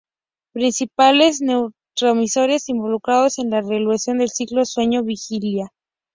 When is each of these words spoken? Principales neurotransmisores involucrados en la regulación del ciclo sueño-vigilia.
Principales 0.51 1.41
neurotransmisores 1.43 2.69
involucrados 2.69 3.37
en 3.37 3.51
la 3.51 3.61
regulación 3.61 4.17
del 4.17 4.29
ciclo 4.31 4.65
sueño-vigilia. 4.65 5.71